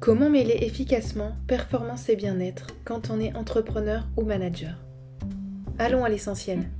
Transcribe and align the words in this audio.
Comment 0.00 0.30
mêler 0.30 0.56
efficacement 0.62 1.32
performance 1.46 2.08
et 2.08 2.16
bien-être 2.16 2.68
quand 2.86 3.10
on 3.10 3.20
est 3.20 3.36
entrepreneur 3.36 4.08
ou 4.16 4.22
manager? 4.22 4.82
Allons 5.78 6.04
à 6.04 6.08
l'essentiel. 6.08 6.70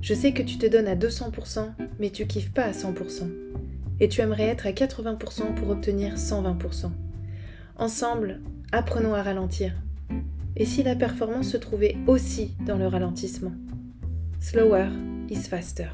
Je 0.00 0.14
sais 0.14 0.32
que 0.32 0.40
tu 0.40 0.56
te 0.56 0.64
donnes 0.64 0.88
à 0.88 0.96
200%, 0.96 1.74
mais 1.98 2.08
tu 2.08 2.26
kiffes 2.26 2.54
pas 2.54 2.64
à 2.64 2.70
100%. 2.70 3.30
Et 4.00 4.08
tu 4.08 4.22
aimerais 4.22 4.44
être 4.44 4.66
à 4.66 4.70
80% 4.70 5.52
pour 5.54 5.68
obtenir 5.68 6.14
120%. 6.14 6.90
Ensemble, 7.76 8.40
apprenons 8.72 9.12
à 9.12 9.22
ralentir. 9.22 9.74
Et 10.56 10.64
si 10.64 10.82
la 10.82 10.96
performance 10.96 11.50
se 11.50 11.58
trouvait 11.58 11.98
aussi 12.06 12.56
dans 12.64 12.78
le 12.78 12.86
ralentissement? 12.86 13.52
Slower 14.40 14.88
is 15.28 15.42
faster. 15.42 15.88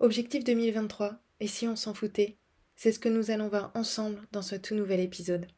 Objectif 0.00 0.42
2023, 0.42 1.20
et 1.42 1.48
si 1.48 1.66
on 1.66 1.74
s'en 1.74 1.92
foutait? 1.92 2.36
C'est 2.76 2.92
ce 2.92 3.00
que 3.00 3.08
nous 3.08 3.32
allons 3.32 3.48
voir 3.48 3.72
ensemble 3.74 4.20
dans 4.30 4.42
ce 4.42 4.54
tout 4.54 4.76
nouvel 4.76 5.00
épisode. 5.00 5.48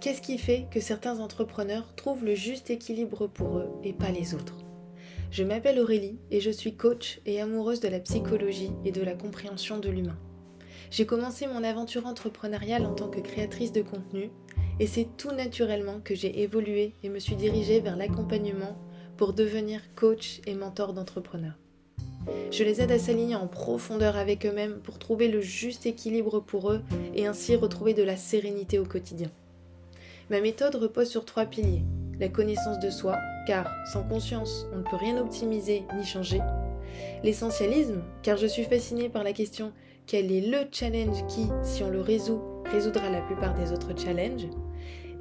Qu'est-ce 0.00 0.22
qui 0.22 0.38
fait 0.38 0.68
que 0.70 0.78
certains 0.78 1.18
entrepreneurs 1.18 1.92
trouvent 1.96 2.24
le 2.24 2.36
juste 2.36 2.70
équilibre 2.70 3.26
pour 3.26 3.58
eux 3.58 3.68
et 3.82 3.92
pas 3.92 4.12
les 4.12 4.36
autres? 4.36 4.58
Je 5.32 5.42
m'appelle 5.42 5.80
Aurélie 5.80 6.20
et 6.30 6.38
je 6.38 6.52
suis 6.52 6.76
coach 6.76 7.20
et 7.26 7.40
amoureuse 7.40 7.80
de 7.80 7.88
la 7.88 7.98
psychologie 7.98 8.70
et 8.84 8.92
de 8.92 9.02
la 9.02 9.14
compréhension 9.14 9.78
de 9.78 9.90
l'humain. 9.90 10.18
J'ai 10.92 11.04
commencé 11.04 11.48
mon 11.48 11.64
aventure 11.64 12.06
entrepreneuriale 12.06 12.86
en 12.86 12.94
tant 12.94 13.08
que 13.08 13.18
créatrice 13.18 13.72
de 13.72 13.82
contenu 13.82 14.30
et 14.78 14.86
c'est 14.86 15.08
tout 15.16 15.32
naturellement 15.32 15.98
que 15.98 16.14
j'ai 16.14 16.42
évolué 16.42 16.92
et 17.02 17.08
me 17.08 17.18
suis 17.18 17.34
dirigée 17.34 17.80
vers 17.80 17.96
l'accompagnement 17.96 18.78
pour 19.16 19.32
devenir 19.32 19.80
coach 19.94 20.40
et 20.46 20.54
mentor 20.54 20.92
d'entrepreneurs. 20.92 21.58
Je 22.50 22.64
les 22.64 22.80
aide 22.80 22.92
à 22.92 22.98
s'aligner 22.98 23.36
en 23.36 23.46
profondeur 23.46 24.16
avec 24.16 24.46
eux-mêmes 24.46 24.80
pour 24.82 24.98
trouver 24.98 25.28
le 25.28 25.40
juste 25.40 25.86
équilibre 25.86 26.40
pour 26.40 26.70
eux 26.70 26.82
et 27.14 27.26
ainsi 27.26 27.54
retrouver 27.56 27.94
de 27.94 28.02
la 28.02 28.16
sérénité 28.16 28.78
au 28.78 28.84
quotidien. 28.84 29.30
Ma 30.30 30.40
méthode 30.40 30.76
repose 30.76 31.08
sur 31.08 31.24
trois 31.24 31.44
piliers. 31.44 31.82
La 32.18 32.28
connaissance 32.28 32.78
de 32.78 32.90
soi, 32.90 33.18
car 33.46 33.68
sans 33.92 34.04
conscience, 34.04 34.66
on 34.72 34.78
ne 34.78 34.82
peut 34.82 34.96
rien 34.96 35.18
optimiser 35.18 35.82
ni 35.96 36.04
changer. 36.04 36.40
L'essentialisme, 37.22 38.02
car 38.22 38.36
je 38.36 38.46
suis 38.46 38.64
fascinée 38.64 39.08
par 39.08 39.24
la 39.24 39.32
question 39.32 39.72
quel 40.06 40.30
est 40.30 40.42
le 40.42 40.68
challenge 40.70 41.26
qui, 41.26 41.48
si 41.62 41.82
on 41.82 41.90
le 41.90 42.00
résout, 42.00 42.40
résoudra 42.66 43.10
la 43.10 43.22
plupart 43.22 43.54
des 43.54 43.72
autres 43.72 43.98
challenges. 43.98 44.48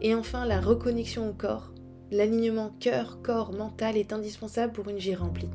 Et 0.01 0.13
enfin, 0.13 0.45
la 0.45 0.59
reconnexion 0.59 1.29
au 1.29 1.33
corps. 1.33 1.71
L'alignement 2.13 2.69
cœur-corps-mental 2.79 3.97
est 3.97 4.13
indispensable 4.13 4.71
pour 4.71 4.87
une 4.87 4.99
vie 4.99 5.15
remplie. 5.15 5.49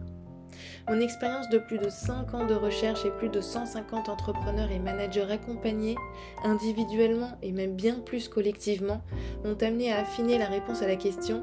Mon 0.89 0.99
expérience 0.99 1.49
de 1.51 1.59
plus 1.59 1.79
de 1.79 1.89
5 1.89 2.35
ans 2.35 2.47
de 2.49 2.55
recherche 2.55 3.05
et 3.05 3.13
plus 3.13 3.29
de 3.29 3.41
150 3.41 4.09
entrepreneurs 4.09 4.73
et 4.73 4.81
managers 4.81 5.31
accompagnés, 5.31 5.95
individuellement 6.43 7.39
et 7.43 7.53
même 7.53 7.77
bien 7.77 8.01
plus 8.01 8.27
collectivement, 8.27 9.03
m'ont 9.45 9.57
amené 9.63 9.93
à 9.93 10.01
affiner 10.01 10.37
la 10.37 10.47
réponse 10.47 10.83
à 10.83 10.89
la 10.89 10.97
question 10.97 11.43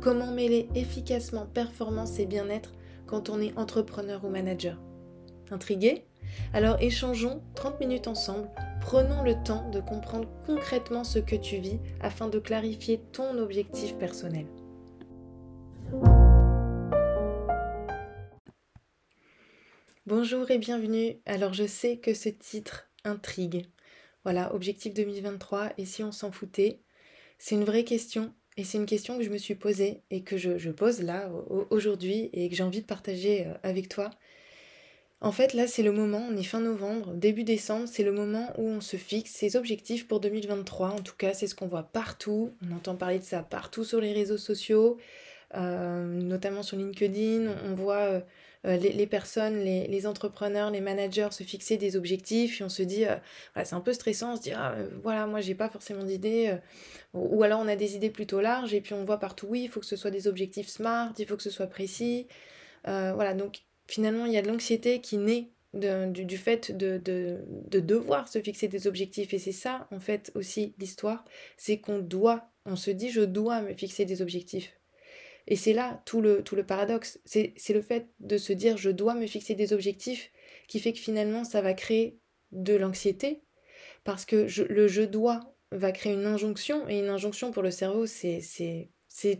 comment 0.00 0.32
mêler 0.32 0.68
efficacement 0.74 1.46
performance 1.46 2.18
et 2.18 2.26
bien-être 2.26 2.72
quand 3.06 3.30
on 3.30 3.40
est 3.40 3.56
entrepreneur 3.56 4.24
ou 4.24 4.30
manager? 4.30 4.80
Intrigué 5.52 6.06
Alors 6.52 6.76
échangeons 6.80 7.42
30 7.54 7.80
minutes 7.80 8.08
ensemble 8.08 8.48
Prenons 8.80 9.24
le 9.24 9.34
temps 9.42 9.68
de 9.70 9.80
comprendre 9.80 10.28
concrètement 10.46 11.02
ce 11.02 11.18
que 11.18 11.34
tu 11.34 11.56
vis 11.56 11.80
afin 12.00 12.28
de 12.28 12.38
clarifier 12.38 13.00
ton 13.12 13.36
objectif 13.38 13.96
personnel. 13.98 14.46
Bonjour 20.06 20.48
et 20.52 20.58
bienvenue. 20.58 21.16
Alors 21.26 21.52
je 21.52 21.66
sais 21.66 21.96
que 21.96 22.14
ce 22.14 22.28
titre 22.28 22.88
intrigue. 23.02 23.66
Voilà, 24.22 24.54
objectif 24.54 24.94
2023 24.94 25.72
et 25.78 25.84
si 25.84 26.04
on 26.04 26.12
s'en 26.12 26.30
foutait? 26.30 26.80
C'est 27.38 27.56
une 27.56 27.64
vraie 27.64 27.82
question 27.82 28.32
et 28.56 28.62
c'est 28.62 28.78
une 28.78 28.86
question 28.86 29.18
que 29.18 29.24
je 29.24 29.30
me 29.30 29.38
suis 29.38 29.56
posée 29.56 30.02
et 30.12 30.22
que 30.22 30.36
je, 30.36 30.70
pose 30.70 31.02
là 31.02 31.28
aujourd'hui 31.70 32.30
et 32.32 32.48
que 32.48 32.54
j'ai 32.54 32.62
envie 32.62 32.82
de 32.82 32.86
partager 32.86 33.46
euh, 33.46 33.54
avec 33.64 33.88
toi 33.88 34.10
en 35.22 35.32
fait, 35.32 35.54
là, 35.54 35.66
c'est 35.66 35.82
le 35.82 35.92
moment, 35.92 36.26
on 36.30 36.36
est 36.36 36.42
fin 36.42 36.60
novembre, 36.60 37.14
début 37.14 37.42
décembre, 37.42 37.88
c'est 37.88 38.02
le 38.02 38.12
moment 38.12 38.52
où 38.58 38.68
on 38.68 38.80
se 38.82 38.98
fixe 38.98 39.30
ses 39.30 39.56
objectifs 39.56 40.06
pour 40.06 40.20
2023. 40.20 40.90
En 40.90 40.98
tout 41.00 41.14
cas, 41.16 41.32
c'est 41.32 41.46
ce 41.46 41.54
qu'on 41.54 41.68
voit 41.68 41.84
partout. 41.84 42.52
On 42.68 42.76
entend 42.76 42.96
parler 42.96 43.18
de 43.18 43.24
ça 43.24 43.42
partout 43.42 43.82
sur 43.82 43.98
les 43.98 44.12
réseaux 44.12 44.36
sociaux, 44.36 44.98
euh, 45.54 46.04
notamment 46.04 46.62
sur 46.62 46.76
LinkedIn. 46.76 47.50
On 47.64 47.74
voit 47.74 48.02
euh, 48.02 48.20
euh, 48.66 48.76
les, 48.76 49.06
personnes, 49.06 49.56
les, 49.56 50.06
entrepreneurs, 50.06 50.70
les 50.70 50.82
managers 50.82 51.28
se 51.30 51.44
fixer 51.44 51.78
des 51.78 51.96
objectifs 51.96 52.60
et 52.60 52.64
on 52.64 52.68
se 52.68 52.82
dit, 52.82 53.04
c'est 53.64 53.74
un 53.74 53.80
peu 53.80 53.94
stressant, 53.94 54.34
on 54.34 54.36
se 54.36 54.42
dit, 54.42 54.52
ah, 54.52 54.76
voilà, 55.02 55.26
moi, 55.26 55.40
j'ai 55.40 55.54
pas 55.54 55.70
forcément 55.70 56.04
d'idées. 56.04 56.58
ou 57.14 57.42
alors, 57.42 57.60
on 57.60 57.68
a 57.68 57.76
des 57.76 57.96
idées 57.96 58.10
plutôt 58.10 58.42
larges 58.42 58.74
et 58.74 58.82
puis 58.82 58.92
on 58.92 59.04
voit 59.04 59.18
partout, 59.18 59.46
oui, 59.48 59.62
il 59.62 59.70
faut 59.70 59.80
que 59.80 59.86
ce 59.86 59.96
soit 59.96 60.10
des 60.10 60.28
objectifs 60.28 60.68
smart, 60.68 61.14
il 61.18 61.26
faut 61.26 61.38
que 61.38 61.42
ce 61.42 61.50
soit 61.50 61.68
précis. 61.68 62.26
voilà, 62.84 63.32
donc 63.32 63.62
finalement, 63.86 64.26
il 64.26 64.32
y 64.32 64.36
a 64.36 64.42
de 64.42 64.48
l'anxiété 64.48 65.00
qui 65.00 65.16
naît 65.18 65.50
du, 65.74 66.38
fait 66.38 66.76
de, 66.76 66.98
devoir 67.68 68.28
se 68.28 68.40
fixer 68.40 68.68
des 68.68 68.86
objectifs. 68.86 69.34
Et 69.34 69.38
c'est 69.38 69.52
ça, 69.52 69.88
en 69.90 70.00
fait, 70.00 70.32
aussi 70.34 70.74
l'histoire, 70.78 71.24
c'est 71.56 71.78
qu'on 71.78 71.98
doit, 71.98 72.48
on 72.64 72.76
se 72.76 72.90
dit, 72.90 73.10
je 73.10 73.20
dois 73.20 73.62
me 73.62 73.74
fixer 73.74 74.04
des 74.04 74.22
objectifs. 74.22 74.72
Et 75.48 75.56
c'est 75.56 75.72
là 75.72 76.02
tout 76.06 76.20
le, 76.20 76.42
tout 76.42 76.56
le 76.56 76.64
paradoxe. 76.64 77.20
C'est 77.24 77.54
le 77.70 77.82
fait 77.82 78.08
de 78.20 78.36
se 78.36 78.52
dire, 78.52 78.76
je 78.76 78.90
dois 78.90 79.14
me 79.14 79.26
fixer 79.26 79.54
des 79.54 79.72
objectifs 79.72 80.30
qui 80.66 80.80
fait 80.80 80.92
que 80.92 80.98
finalement, 80.98 81.44
ça 81.44 81.60
va 81.60 81.74
créer 81.74 82.18
de 82.52 82.74
l'anxiété. 82.74 83.42
Parce 84.02 84.24
que 84.24 84.46
le 84.68 84.88
je 84.88 85.02
dois 85.02 85.40
va 85.72 85.92
créer 85.92 86.14
une 86.14 86.26
injonction. 86.26 86.88
Et 86.88 86.98
une 86.98 87.08
injonction 87.08 87.52
pour 87.52 87.62
le 87.62 87.70
cerveau, 87.70 88.06
c'est 88.06 88.88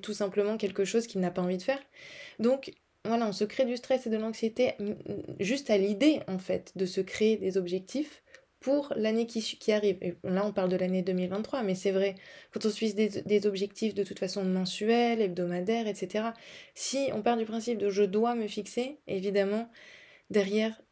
tout 0.00 0.12
simplement 0.12 0.56
quelque 0.56 0.84
chose 0.84 1.06
qu'il 1.06 1.20
n'a 1.20 1.30
pas 1.30 1.42
envie 1.42 1.58
de 1.58 1.62
faire. 1.62 1.80
Donc, 2.38 2.72
voilà, 3.06 3.26
on 3.26 3.32
se 3.32 3.44
crée 3.44 3.64
du 3.64 3.76
stress 3.76 4.06
et 4.06 4.10
de 4.10 4.16
l'anxiété 4.16 4.74
juste 5.40 5.70
à 5.70 5.78
l'idée, 5.78 6.20
en 6.28 6.38
fait, 6.38 6.72
de 6.76 6.86
se 6.86 7.00
créer 7.00 7.36
des 7.36 7.56
objectifs 7.56 8.22
pour 8.60 8.92
l'année 8.96 9.26
qui, 9.26 9.72
arrive. 9.72 9.98
Là, 10.24 10.44
on 10.44 10.52
parle 10.52 10.70
de 10.70 10.76
l'année 10.76 11.02
2023, 11.02 11.62
mais 11.62 11.74
c'est 11.74 11.92
vrai, 11.92 12.16
quand 12.52 12.66
on 12.66 12.70
se 12.70 12.94
des, 12.94 13.46
objectifs 13.46 13.94
de 13.94 14.02
toute 14.02 14.18
façon 14.18 14.44
mensuels, 14.44 15.20
hebdomadaires, 15.20 15.86
etc., 15.86 16.30
si 16.74 17.10
on 17.12 17.22
part 17.22 17.36
du 17.36 17.44
principe 17.44 17.78
de 17.78 17.90
je 17.90 18.02
dois 18.02 18.34
me 18.34 18.48
fixer, 18.48 18.98
évidemment, 19.06 19.70
derrière, 20.30 20.82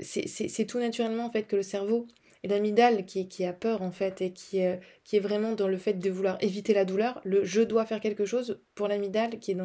c'est 0.00 0.66
tout 0.66 0.78
naturellement, 0.78 1.26
en 1.26 1.30
fait, 1.30 1.42
que 1.42 1.56
le 1.56 1.62
cerveau 1.62 2.06
et 2.44 2.48
l'amygdale 2.48 3.04
qui, 3.04 3.28
qui, 3.28 3.44
a 3.44 3.52
peur 3.52 3.82
en 3.82 3.90
fait 3.90 4.22
et 4.22 4.32
qui, 4.32 4.64
euh, 4.64 4.76
qui 5.04 5.16
est 5.16 5.20
vraiment 5.20 5.52
dans 5.52 5.66
le 5.68 5.76
fait 5.76 5.94
de 5.94 6.10
vouloir 6.10 6.38
éviter 6.40 6.72
la 6.72 6.84
douleur, 6.84 7.20
le 7.24 7.44
je 7.44 7.62
dois 7.62 7.84
faire 7.84 8.00
quelque 8.00 8.24
chose 8.24 8.60
pour 8.76 8.86
l'amygdale 8.86 9.38
qui 9.40 9.56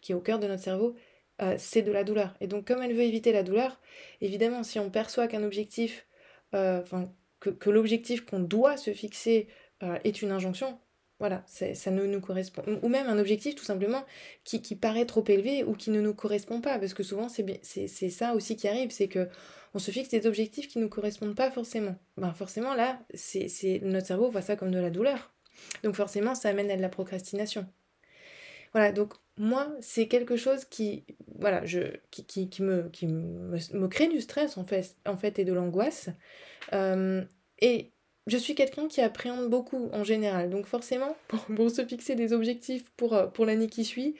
qui 0.00 0.12
est 0.12 0.14
au 0.14 0.20
cœur 0.20 0.38
de 0.38 0.46
notre 0.46 0.62
cerveau, 0.62 0.94
euh, 1.40 1.54
c'est 1.58 1.82
de 1.82 1.92
la 1.92 2.04
douleur. 2.04 2.34
Et 2.40 2.46
donc 2.46 2.66
comme 2.66 2.82
elle 2.82 2.94
veut 2.94 3.02
éviter 3.02 3.32
la 3.32 3.42
douleur, 3.42 3.80
évidemment, 4.20 4.62
si 4.62 4.78
on 4.78 4.90
perçoit 4.90 5.28
qu'un 5.28 5.44
objectif, 5.44 6.06
euh, 6.54 6.82
que, 7.40 7.70
l'objectif 7.70 8.24
qu'on 8.24 8.40
doit 8.40 8.76
se 8.76 8.92
fixer 8.92 9.48
euh, 9.82 9.98
est 10.04 10.22
une 10.22 10.32
injonction, 10.32 10.78
voilà, 11.20 11.42
ça 11.46 11.90
ne 11.90 12.06
nous 12.06 12.20
correspond. 12.20 12.62
Ou 12.82 12.88
même 12.88 13.08
un 13.08 13.18
objectif 13.18 13.56
tout 13.56 13.64
simplement 13.64 14.04
qui, 14.44 14.76
paraît 14.76 15.04
trop 15.04 15.24
élevé 15.26 15.64
ou 15.64 15.72
qui 15.74 15.90
ne 15.90 16.00
nous 16.00 16.14
correspond 16.14 16.60
pas. 16.60 16.78
Parce 16.78 16.94
que 16.94 17.02
souvent, 17.02 17.28
c'est 17.28 18.08
ça 18.08 18.34
aussi 18.34 18.54
qui 18.54 18.68
arrive, 18.68 18.92
c'est 18.92 19.08
que 19.08 19.28
on 19.74 19.80
se 19.80 19.90
fixe 19.90 20.10
des 20.10 20.26
objectifs 20.28 20.68
qui 20.68 20.78
ne 20.78 20.84
nous 20.84 20.88
correspondent 20.88 21.34
pas 21.34 21.50
forcément. 21.50 21.96
Ben 22.16 22.32
forcément, 22.32 22.74
là, 22.74 23.00
c'est 23.14 23.80
notre 23.82 24.06
cerveau 24.06 24.30
voit 24.30 24.42
ça 24.42 24.54
comme 24.54 24.70
de 24.70 24.78
la 24.78 24.90
douleur. 24.90 25.32
Donc 25.82 25.96
forcément, 25.96 26.36
ça 26.36 26.50
amène 26.50 26.70
à 26.70 26.76
de 26.76 26.82
la 26.82 26.88
procrastination. 26.88 27.66
Voilà, 28.72 28.92
donc 28.92 29.14
moi, 29.36 29.72
c'est 29.80 30.08
quelque 30.08 30.36
chose 30.36 30.64
qui, 30.64 31.04
voilà, 31.36 31.64
je, 31.64 31.80
qui, 32.10 32.24
qui, 32.24 32.62
me, 32.62 32.88
qui 32.90 33.06
me, 33.06 33.86
crée 33.86 34.08
du 34.08 34.20
stress 34.20 34.56
en 34.56 34.64
fait, 34.64 34.96
en 35.06 35.16
fait 35.16 35.38
et 35.38 35.44
de 35.44 35.52
l'angoisse. 35.52 36.08
Euh, 36.72 37.24
et 37.60 37.92
je 38.26 38.36
suis 38.36 38.54
quelqu'un 38.54 38.88
qui 38.88 39.00
appréhende 39.00 39.48
beaucoup 39.48 39.88
en 39.92 40.04
général. 40.04 40.50
Donc 40.50 40.66
forcément, 40.66 41.16
pour, 41.56 41.70
se 41.70 41.84
fixer 41.84 42.14
des 42.14 42.32
objectifs 42.32 42.90
pour, 42.96 43.14
euh, 43.14 43.26
pour 43.26 43.46
l'année 43.46 43.68
qui 43.68 43.84
suit, 43.84 44.16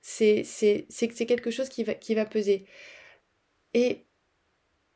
c'est 0.00 0.44
quelque 1.26 1.50
chose 1.50 1.68
qui 1.68 1.84
va, 1.84 1.94
qui 1.94 2.14
va 2.14 2.24
peser. 2.24 2.66
Et 3.74 4.04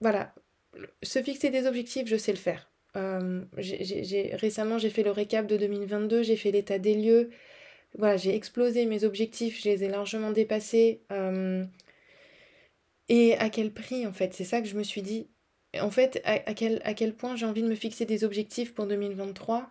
voilà, 0.00 0.34
se 1.02 1.22
fixer 1.22 1.50
des 1.50 1.66
objectifs, 1.66 2.06
je 2.06 2.16
sais 2.16 2.32
le 2.32 2.38
faire. 2.38 2.70
Euh, 2.96 3.44
récemment, 4.34 4.78
j'ai 4.78 4.90
fait 4.90 5.02
le 5.02 5.10
récap 5.10 5.46
de 5.46 5.56
2022, 5.56 6.22
j'ai 6.22 6.36
fait 6.36 6.50
l'état 6.50 6.78
des 6.78 6.94
lieux, 6.94 7.30
voilà, 7.98 8.16
j'ai 8.16 8.34
explosé 8.34 8.86
mes 8.86 9.04
objectifs, 9.04 9.60
je 9.62 9.68
les 9.68 9.84
ai 9.84 9.88
largement 9.88 10.30
dépassés. 10.30 11.02
Euh, 11.12 11.64
et 13.08 13.36
à 13.36 13.50
quel 13.50 13.72
prix, 13.72 14.06
en 14.06 14.12
fait? 14.12 14.34
C'est 14.34 14.44
ça 14.44 14.60
que 14.60 14.68
je 14.68 14.76
me 14.76 14.82
suis 14.82 15.02
dit. 15.02 15.28
En 15.80 15.90
fait, 15.90 16.22
à, 16.24 16.54
quel, 16.54 17.14
point 17.14 17.36
j'ai 17.36 17.46
envie 17.46 17.62
de 17.62 17.68
me 17.68 17.74
fixer 17.74 18.06
des 18.06 18.24
objectifs 18.24 18.74
pour 18.74 18.86
2023 18.86 19.70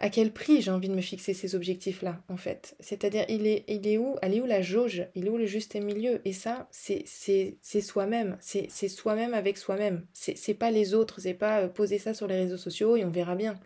à 0.00 0.10
quel 0.10 0.32
prix 0.32 0.62
j'ai 0.62 0.70
envie 0.70 0.88
de 0.88 0.94
me 0.94 1.00
fixer 1.00 1.34
ces 1.34 1.56
objectifs-là, 1.56 2.22
en 2.28 2.36
fait? 2.36 2.76
C'est-à-dire, 2.78 3.24
il 3.28 3.48
est, 3.48 3.64
il 3.66 3.86
est 3.88 3.98
où, 3.98 4.16
elle 4.22 4.32
est 4.32 4.40
où 4.40 4.46
la 4.46 4.62
jauge, 4.62 5.04
il 5.16 5.26
est 5.26 5.28
où 5.28 5.36
le 5.36 5.46
juste 5.46 5.74
milieu? 5.74 6.20
Et 6.24 6.32
ça, 6.32 6.68
c'est 6.70 7.04
soi-même, 7.80 8.38
c'est 8.40 8.88
soi-même 8.88 9.34
avec 9.34 9.58
soi-même. 9.58 10.06
C'est 10.12 10.54
pas 10.54 10.70
les 10.70 10.94
autres, 10.94 11.20
c'est 11.20 11.34
pas 11.34 11.62
euh, 11.62 11.68
poser 11.68 11.98
ça 11.98 12.14
sur 12.14 12.28
les 12.28 12.36
réseaux 12.36 12.56
sociaux 12.56 12.94
et 12.96 13.04
on 13.04 13.10
verra 13.10 13.34
bien. 13.34 13.58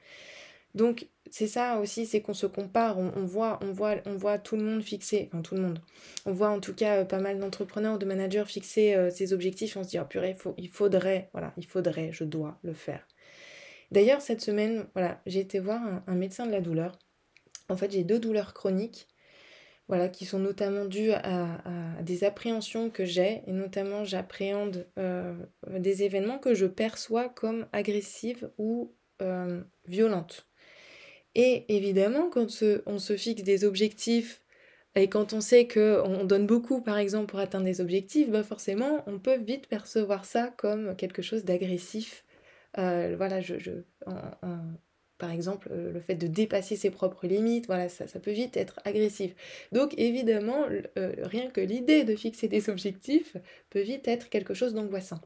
Donc, 0.75 1.07
c'est 1.33 1.47
ça 1.47 1.79
aussi, 1.81 2.05
c'est 2.05 2.21
qu'on 2.21 2.35
se 2.35 2.45
compare, 2.45 2.99
on, 2.99 3.25
voit, 3.25 3.59
on, 3.63 3.73
voit, 3.73 3.97
on 4.05 4.17
voit 4.17 4.39
tout 4.39 4.55
le 4.55 4.63
monde 4.63 4.83
fixer, 4.83 5.31
enfin 5.33 5.41
tout 5.41 5.55
le 5.55 5.63
monde, 5.63 5.79
on 6.27 6.33
voit 6.33 6.51
en 6.51 6.61
tout 6.61 6.75
cas 6.75 6.99
euh, 6.99 7.05
pas 7.07 7.21
mal 7.21 7.39
d'entrepreneurs 7.39 7.99
de 7.99 8.05
managers 8.05 8.45
fixer 8.45 8.95
euh, 8.95 9.09
ses 9.09 9.33
objectifs, 9.33 9.79
on 9.79 9.83
se 9.83 9.89
dit, 9.89 9.99
oh 9.99 10.05
purée, 10.05 10.37
il 10.59 10.69
faudrait, 10.69 11.31
voilà, 11.33 11.55
il 11.57 11.67
faudrait, 11.67 12.13
je 12.13 12.25
dois 12.25 12.59
le 12.63 12.75
faire. 12.75 13.09
D'ailleurs, 13.91 14.21
cette 14.21 14.43
semaine, 14.43 14.87
j'ai 15.25 15.41
été 15.41 15.59
voir 15.59 15.81
un, 16.07 16.15
médecin 16.15 16.47
de 16.47 16.53
la 16.53 16.61
douleur. 16.61 16.99
En 17.71 17.79
fait, 17.79 17.91
j'ai 17.91 18.05
deux 18.05 18.19
douleurs 18.19 18.53
chroniques, 18.53 19.09
voilà, 19.89 20.11
qui 20.11 20.27
sont 20.27 20.39
notamment 20.39 20.85
dues 20.85 21.13
à, 21.13 21.63
des 22.03 22.25
appréhensions 22.25 22.91
que 22.91 23.07
j'ai, 23.07 23.43
et 23.47 23.53
notamment 23.53 24.05
j'appréhende 24.05 24.87
euh, 24.99 25.35
des 25.79 26.03
événements 26.03 26.39
que 26.39 26.53
je 26.55 26.67
perçois 26.67 27.31
comme 27.31 27.67
agressives 27.73 28.51
ou 28.59 28.95
violentes. 29.87 30.52
Et 31.35 31.65
évidemment, 31.75 32.29
quand 32.31 32.47
on 32.87 32.99
se 32.99 33.17
fixe 33.17 33.43
des 33.43 33.65
objectifs 33.65 34.43
et 34.95 35.09
quand 35.09 35.33
on 35.33 35.41
sait 35.41 35.67
qu'on 35.67 36.25
donne 36.25 36.47
beaucoup, 36.47 36.83
par 36.83 36.99
exemple, 36.99 37.27
pour 37.27 37.39
atteindre 37.39 37.65
des 37.65 37.81
objectifs, 37.81 38.29
bah 38.31 38.43
forcément, 38.43 39.03
on 39.07 39.19
peut 39.19 39.39
vite 39.39 39.67
percevoir 39.69 40.25
ça 40.27 40.53
comme 40.59 40.95
quelque 40.97 41.23
chose 41.23 41.45
d'agressif 41.45 42.25
euh, 42.79 43.15
voilà, 43.17 43.41
je, 43.41 43.55
par 45.19 45.31
exemple, 45.31 45.69
euh, 45.71 45.93
le 45.93 46.01
fait 46.01 46.17
de 46.17 46.27
dépasser 46.27 46.77
ses 46.77 46.91
propres 46.91 47.27
limites, 47.27 47.67
voilà, 47.67 47.89
ça, 47.89 48.07
ça 48.09 48.19
peut 48.19 48.33
vite 48.33 48.57
être 48.57 48.81
agressif. 48.85 49.35
Donc 49.71 49.95
évidemment, 49.99 50.67
euh, 50.99 51.15
rien 51.23 51.49
que 51.51 51.61
l'idée 51.61 52.05
de 52.05 52.17
fixer 52.17 52.49
des 52.49 52.69
objectifs 52.71 53.37
peut 53.71 53.83
vite 53.83 54.09
être 54.09 54.29
quelque 54.31 54.55
chose 54.55 54.75
d'angoissant 54.75 55.21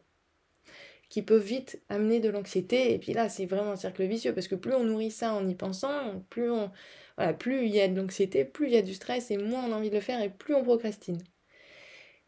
qui 1.09 1.23
peut 1.23 1.37
vite 1.37 1.81
amener 1.89 2.21
de 2.21 2.29
l'anxiété 2.29 2.93
et 2.93 2.99
puis 2.99 3.13
là 3.13 3.29
c'est 3.29 3.47
vraiment 3.47 3.73
un 3.73 3.77
cercle 3.77 4.05
vicieux 4.05 4.35
parce 4.35 4.49
que 4.49 4.55
plus 4.55 4.75
on 4.75 4.85
nourrit 4.85 5.11
ça 5.11 5.35
en 5.35 5.47
y 5.49 5.55
pensant 5.55 6.21
plus 6.31 6.51
on 6.51 6.71
voilà, 7.17 7.33
plus 7.33 7.67
il 7.67 7.75
y 7.75 7.81
a 7.81 7.89
de 7.89 7.97
l'anxiété 7.97 8.45
plus 8.45 8.67
il 8.67 8.73
y 8.73 8.77
a 8.77 8.83
du 8.83 8.95
stress 8.95 9.31
et 9.31 9.39
moins 9.39 9.65
on 9.65 9.73
a 9.73 9.77
envie 9.77 9.91
de 9.91 9.95
le 9.95 10.01
faire 10.01 10.21
et 10.21 10.31
plus 10.31 10.55
on 10.55 10.65
procrastine. 10.65 11.23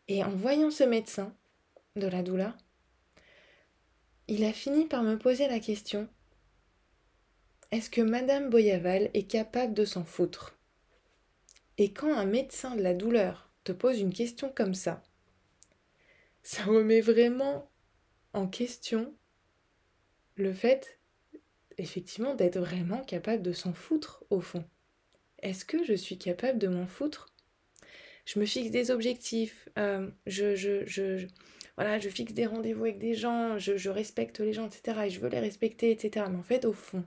Et 0.07 0.25
en 0.25 0.31
voyant 0.31 0.71
ce 0.71 0.85
médecin 0.85 1.35
de 1.97 2.07
la 2.07 2.23
douleur 2.23 2.57
il 4.29 4.45
a 4.45 4.53
fini 4.53 4.87
par 4.87 5.03
me 5.03 5.19
poser 5.19 5.49
la 5.49 5.61
question 5.61 6.09
est-ce 7.71 7.91
que 7.91 8.01
Madame 8.01 8.49
Boyaval 8.49 9.11
est 9.13 9.31
capable 9.31 9.75
de 9.75 9.85
s'en 9.85 10.03
foutre? 10.03 10.57
Et 11.77 11.93
quand 11.93 12.11
un 12.11 12.25
médecin 12.25 12.75
de 12.75 12.83
la 12.83 12.95
douleur 12.95 13.51
te 13.65 13.73
pose 13.73 14.01
une 14.01 14.13
question 14.13 14.51
comme 14.55 14.73
ça, 14.73 15.03
ça 16.43 16.65
remet 16.65 17.03
vraiment 17.03 17.71
en 18.38 18.46
question 18.46 19.12
le 20.37 20.52
fait, 20.52 21.00
effectivement, 21.76 22.35
d'être 22.35 22.58
vraiment 22.58 23.02
capable 23.02 23.43
de 23.43 23.52
s'en 23.52 23.73
foutre 23.73 24.25
au 24.31 24.40
fond. 24.40 24.64
Est-ce 25.43 25.64
que 25.64 25.85
je 25.85 25.94
suis 25.94 26.19
capable 26.19 26.58
de 26.58 26.69
m'en 26.69 26.87
foutre? 26.87 27.35
Je 28.25 28.38
me 28.38 28.46
fixe 28.46 28.70
des 28.70 28.90
objectifs, 28.93 29.69
euh, 29.79 30.08
je, 30.26 31.26
voilà, 31.76 31.99
je 31.99 32.08
fixe 32.08 32.32
des 32.32 32.46
rendez-vous 32.46 32.85
avec 32.85 32.99
des 32.99 33.14
gens, 33.14 33.58
je, 33.58 33.88
respecte 33.88 34.38
les 34.38 34.52
gens, 34.52 34.67
etc. 34.67 35.00
Et 35.06 35.11
je 35.11 35.19
veux 35.19 35.29
les 35.29 35.40
respecter, 35.40 35.90
etc. 35.90 36.26
Mais 36.31 36.38
en 36.38 36.43
fait, 36.43 36.64
au 36.64 36.73
fond, 36.73 37.05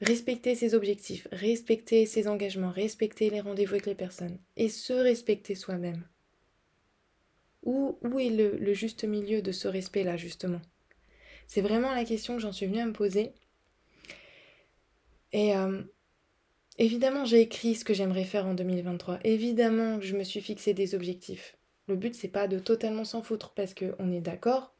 respecter 0.00 0.54
ses 0.54 0.74
objectifs, 0.74 1.26
respecter 1.32 2.06
ses 2.06 2.28
engagements, 2.28 2.70
respecter 2.70 3.30
les 3.30 3.40
rendez-vous 3.40 3.74
avec 3.74 3.86
les 3.86 3.94
personnes 3.94 4.38
et 4.56 4.68
se 4.68 4.92
respecter 4.92 5.54
soi-même. 5.56 6.06
Où, 7.64 7.98
est 8.18 8.30
le, 8.30 8.72
juste 8.74 9.04
milieu 9.04 9.42
de 9.42 9.52
ce 9.52 9.68
respect-là, 9.68 10.16
justement? 10.16 10.60
C'est 11.46 11.62
vraiment 11.62 11.92
la 11.94 12.04
question 12.04 12.36
que 12.36 12.42
j'en 12.42 12.52
suis 12.52 12.66
venue 12.66 12.80
à 12.80 12.86
me 12.86 12.92
poser. 12.92 13.32
Et 15.32 15.56
euh, 15.56 15.82
évidemment, 16.78 17.24
j'ai 17.24 17.40
écrit 17.40 17.74
ce 17.74 17.84
que 17.84 17.94
j'aimerais 17.94 18.24
faire 18.24 18.46
en 18.46 18.54
2023. 18.54 19.18
Évidemment 19.24 20.00
je 20.00 20.16
me 20.16 20.24
suis 20.24 20.40
fixé 20.40 20.74
des 20.74 20.94
objectifs. 20.94 21.56
Le 21.88 21.96
but, 21.96 22.14
c'est 22.14 22.28
pas 22.28 22.48
de 22.48 22.58
totalement 22.58 23.04
s'en 23.04 23.22
foutre 23.22 23.52
parce 23.54 23.74
qu'on 23.74 24.12
est 24.12 24.20
d'accord 24.20 24.74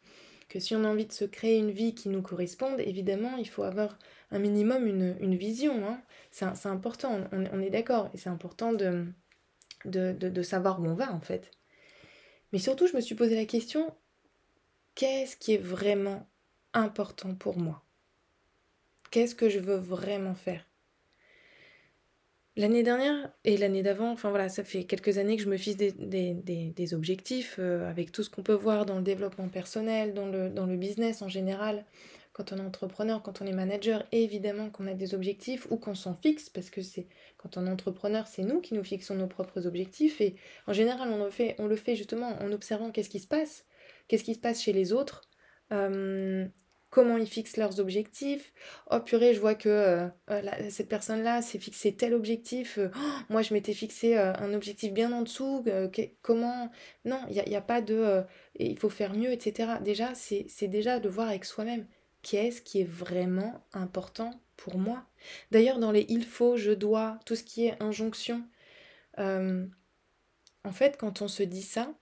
que 0.48 0.60
si 0.60 0.74
on 0.74 0.84
a 0.84 0.88
envie 0.88 1.06
de 1.06 1.12
se 1.12 1.24
créer 1.24 1.58
une 1.58 1.70
vie 1.70 1.94
qui 1.94 2.08
nous 2.08 2.22
corresponde, 2.22 2.80
évidemment, 2.80 3.36
il 3.36 3.48
faut 3.48 3.62
avoir 3.62 3.98
un 4.30 4.38
minimum 4.38 4.86
une, 4.86 5.34
vision. 5.34 5.86
Hein. 5.86 6.00
C'est 6.30 6.66
important, 6.66 7.20
on, 7.32 7.60
est 7.60 7.70
d'accord. 7.70 8.10
Et 8.14 8.18
c'est 8.18 8.28
important 8.28 8.72
de, 8.72 10.42
savoir 10.42 10.80
où 10.80 10.86
on 10.86 10.94
va, 10.94 11.12
en 11.12 11.20
fait. 11.20 11.50
Mais 12.54 12.60
surtout, 12.60 12.86
je 12.86 12.94
me 12.94 13.00
suis 13.00 13.16
posé 13.16 13.34
la 13.34 13.46
question, 13.46 13.92
qu'est-ce 14.94 15.36
qui 15.36 15.54
est 15.54 15.58
vraiment 15.58 16.24
important 16.72 17.34
pour 17.34 17.58
moi? 17.58 17.82
Qu'est-ce 19.10 19.34
que 19.34 19.48
je 19.48 19.58
veux 19.58 19.74
vraiment 19.74 20.36
faire? 20.36 20.64
L'année 22.54 22.84
dernière 22.84 23.32
et 23.42 23.56
l'année 23.56 23.82
d'avant, 23.82 24.08
enfin 24.12 24.30
voilà, 24.30 24.48
ça 24.48 24.62
fait 24.62 24.84
quelques 24.84 25.18
années 25.18 25.36
que 25.36 25.42
je 25.42 25.48
me 25.48 25.56
fixe 25.56 25.76
des, 25.76 26.94
objectifs 26.94 27.56
euh, 27.58 27.90
avec 27.90 28.12
tout 28.12 28.22
ce 28.22 28.30
qu'on 28.30 28.44
peut 28.44 28.52
voir 28.52 28.86
dans 28.86 28.98
le 28.98 29.02
développement 29.02 29.48
personnel, 29.48 30.14
dans 30.14 30.28
le, 30.28 30.48
dans 30.48 30.66
le 30.66 30.76
business 30.76 31.22
en 31.22 31.28
général. 31.28 31.84
Quand 32.34 32.52
on 32.52 32.58
est 32.58 32.60
entrepreneur, 32.60 33.22
quand 33.22 33.40
on 33.42 33.46
est 33.46 33.52
manager, 33.52 34.04
évidemment 34.10 34.68
qu'on 34.68 34.88
a 34.88 34.94
des 34.94 35.14
objectifs 35.14 35.68
ou 35.70 35.76
qu'on 35.76 35.94
s'en 35.94 36.14
fixe 36.14 36.50
parce 36.50 36.68
que 36.68 36.82
c'est 36.82 37.06
quand 37.38 37.56
on 37.56 37.64
est 37.64 37.70
entrepreneur, 37.70 38.26
c'est 38.26 38.42
nous 38.42 38.60
qui 38.60 38.74
nous 38.74 38.82
fixons 38.82 39.14
nos 39.14 39.28
propres 39.28 39.68
objectifs 39.68 40.20
et 40.20 40.34
en 40.66 40.72
général 40.72 41.10
on 41.10 41.24
le 41.24 41.30
fait, 41.30 41.54
on 41.60 41.68
le 41.68 41.76
fait 41.76 41.94
justement 41.94 42.36
en 42.42 42.50
observant 42.50 42.90
qu'est-ce 42.90 43.08
qui 43.08 43.20
se 43.20 43.28
passe, 43.28 43.66
qu'est-ce 44.08 44.24
qui 44.24 44.34
se 44.34 44.40
passe 44.40 44.60
chez 44.60 44.72
les 44.72 44.92
autres, 44.92 45.22
euh, 45.70 46.44
comment 46.90 47.16
ils 47.18 47.28
fixent 47.28 47.56
leurs 47.56 47.78
objectifs. 47.78 48.52
Oh 48.90 48.98
purée, 48.98 49.32
je 49.32 49.40
vois 49.40 49.54
que 49.54 49.68
euh, 49.68 50.08
cette 50.70 50.88
personne-là 50.88 51.40
s'est 51.40 51.60
fixé 51.60 51.94
tel 51.94 52.14
objectif. 52.14 52.78
Euh, 52.78 52.88
oh, 52.96 53.18
moi, 53.28 53.42
je 53.42 53.54
m'étais 53.54 53.72
fixé 53.74 54.16
un 54.16 54.54
objectif 54.54 54.92
bien 54.92 55.12
en 55.12 55.22
dessous. 55.22 55.64
comment 56.22 56.70
Non, 57.04 57.20
il 57.28 57.42
n'y 57.48 57.56
a, 57.56 57.58
a, 57.58 57.62
pas 57.62 57.80
de... 57.80 58.22
il 58.60 58.78
faut 58.78 58.90
faire 58.90 59.12
mieux, 59.14 59.32
etc. 59.32 59.72
Déjà, 59.82 60.14
c'est 60.14 60.68
déjà 60.68 61.00
de 61.00 61.08
voir 61.08 61.28
avec 61.28 61.44
soi-même 61.44 61.86
qu'est-ce 62.24 62.60
qui 62.60 62.80
est 62.80 62.90
vraiment 62.90 63.64
important 63.72 64.40
pour 64.56 64.78
moi. 64.78 65.04
D'ailleurs, 65.52 65.78
dans 65.78 65.92
les 65.92 66.06
il 66.08 66.24
faut, 66.24 66.56
je 66.56 66.72
dois, 66.72 67.20
tout 67.26 67.36
ce 67.36 67.44
qui 67.44 67.66
est 67.66 67.80
injonction, 67.80 68.42
en 69.16 70.72
fait, 70.72 70.96
quand 70.96 71.22
on 71.22 71.28
se 71.28 71.42
dit 71.42 71.62
ça, 71.62 71.94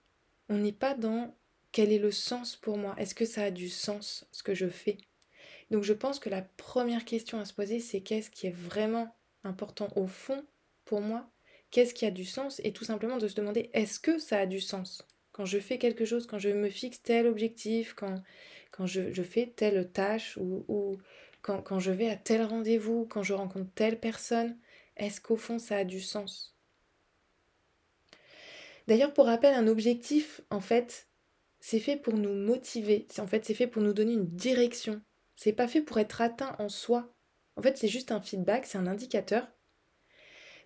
on 0.48 0.56
n'est 0.58 0.72
pas 0.72 0.94
dans 0.94 1.34
quel 1.72 1.92
est 1.92 1.98
le 1.98 2.12
sens 2.12 2.56
pour 2.56 2.78
moi 2.78 2.94
Est-ce 2.98 3.14
que 3.14 3.24
ça 3.24 3.44
a 3.44 3.50
du 3.50 3.68
sens 3.68 4.26
ce 4.30 4.42
que 4.42 4.54
je 4.54 4.68
fais? 4.68 4.98
Donc 5.70 5.82
je 5.84 5.92
pense 5.92 6.18
que 6.18 6.28
la 6.28 6.42
première 6.42 7.04
question 7.04 7.40
à 7.40 7.44
se 7.44 7.54
poser, 7.54 7.80
c'est 7.80 8.02
qu'est-ce 8.02 8.30
qui 8.30 8.46
est 8.46 8.54
vraiment 8.54 9.14
important 9.42 9.88
au 9.96 10.06
fond 10.06 10.44
pour 10.84 11.00
moi? 11.00 11.28
Qu'est-ce 11.70 11.94
qui 11.94 12.04
a 12.04 12.10
du 12.10 12.26
sens? 12.26 12.60
Et 12.64 12.72
tout 12.72 12.84
simplement 12.84 13.16
de 13.16 13.26
se 13.26 13.34
demander 13.34 13.70
est-ce 13.72 13.98
que 13.98 14.18
ça 14.18 14.38
a 14.38 14.46
du 14.46 14.60
sens? 14.60 15.06
Quand 15.32 15.44
je 15.44 15.58
fais 15.58 15.78
quelque 15.78 16.04
chose, 16.04 16.26
quand 16.26 16.38
je 16.38 16.50
me 16.50 16.68
fixe 16.68 17.02
tel 17.02 17.26
objectif, 17.26 17.94
quand, 17.94 18.86
je, 18.86 19.22
fais 19.22 19.46
telle 19.46 19.90
tâche 19.90 20.36
ou, 20.36 20.64
ou 20.68 20.98
quand, 21.40 21.62
quand 21.62 21.78
je 21.78 21.90
vais 21.90 22.08
à 22.08 22.16
tel 22.16 22.42
rendez-vous, 22.42 23.06
quand 23.06 23.22
je 23.22 23.32
rencontre 23.32 23.70
telle 23.74 23.98
personne, 23.98 24.58
est-ce 24.96 25.20
qu'au 25.20 25.36
fond 25.36 25.58
ça 25.58 25.76
a 25.76 25.84
du 25.84 26.00
sens? 26.00 26.52
D'ailleurs, 28.88 29.14
pour 29.14 29.26
rappel, 29.26 29.54
un 29.54 29.68
objectif, 29.68 30.40
en 30.50 30.60
fait, 30.60 31.08
c'est 31.60 31.78
fait 31.78 31.96
pour 31.96 32.14
nous 32.14 32.34
motiver. 32.34 33.06
En 33.18 33.26
fait, 33.26 33.44
c'est 33.44 33.54
fait 33.54 33.66
pour 33.66 33.82
nous 33.82 33.92
donner 33.92 34.12
une 34.12 34.26
direction. 34.26 35.00
C'est 35.36 35.52
pas 35.52 35.68
fait 35.68 35.80
pour 35.80 35.98
être 35.98 36.20
atteint 36.20 36.56
en 36.58 36.68
soi. 36.68 37.14
En 37.56 37.62
fait, 37.62 37.76
c'est 37.78 37.88
juste 37.88 38.12
un 38.12 38.20
feedback, 38.20 38.66
c'est 38.66 38.78
un 38.78 38.86
indicateur. 38.86 39.46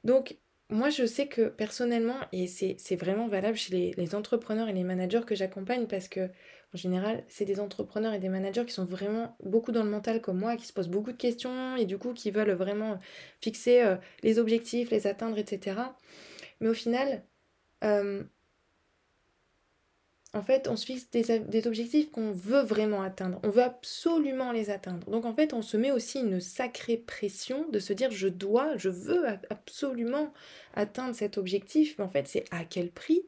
Donc, 0.04 0.38
moi, 0.68 0.90
je 0.90 1.06
sais 1.06 1.28
que 1.28 1.48
personnellement, 1.48 2.18
et 2.32 2.48
c'est 2.48 2.96
vraiment 2.96 3.28
valable 3.28 3.56
chez 3.56 3.94
les, 3.96 4.14
entrepreneurs 4.16 4.68
et 4.68 4.72
les 4.72 4.82
managers 4.82 5.20
que 5.24 5.36
j'accompagne, 5.36 5.86
parce 5.86 6.08
que 6.08 6.28
en 6.74 6.76
général, 6.76 7.24
c'est 7.28 7.44
des 7.44 7.60
entrepreneurs 7.60 8.12
et 8.14 8.18
des 8.18 8.28
managers 8.28 8.64
qui 8.66 8.72
sont 8.72 8.84
vraiment 8.84 9.36
beaucoup 9.44 9.70
dans 9.70 9.84
le 9.84 9.90
mental 9.90 10.20
comme 10.20 10.38
moi, 10.38 10.56
qui 10.56 10.66
se 10.66 10.72
posent 10.72 10.88
beaucoup 10.88 11.12
de 11.12 11.16
questions 11.16 11.76
et 11.76 11.84
du 11.86 11.98
coup 11.98 12.12
qui 12.12 12.32
veulent 12.32 12.50
vraiment 12.50 12.98
fixer 13.40 13.82
euh, 13.82 13.96
les 14.24 14.38
objectifs, 14.40 14.90
les 14.90 15.06
atteindre, 15.06 15.38
etc. 15.38 15.80
Mais 16.60 16.68
au 16.68 16.74
final, 16.74 17.24
euh, 17.84 18.24
en 20.34 20.42
fait, 20.42 20.68
on 20.68 20.76
se 20.76 20.84
fixe 20.84 21.08
des, 21.10 21.66
objectifs 21.66 22.10
qu'on 22.10 22.32
veut 22.32 22.62
vraiment 22.62 23.02
atteindre. 23.02 23.40
On 23.42 23.48
veut 23.48 23.62
absolument 23.62 24.52
les 24.52 24.70
atteindre. 24.70 25.08
Donc 25.10 25.24
en 25.24 25.32
fait, 25.32 25.54
on 25.54 25.62
se 25.62 25.76
met 25.76 25.90
aussi 25.90 26.20
une 26.20 26.40
sacrée 26.40 26.98
pression 26.98 27.66
de 27.70 27.78
se 27.78 27.92
dire 27.92 28.10
je 28.10 28.28
dois, 28.28 28.76
je 28.76 28.90
veux 28.90 29.24
absolument 29.50 30.32
atteindre 30.74 31.14
cet 31.14 31.38
objectif. 31.38 31.96
Mais 31.98 32.04
en 32.04 32.08
fait, 32.08 32.28
c'est 32.28 32.44
à 32.50 32.64
quel 32.64 32.90
prix? 32.90 33.22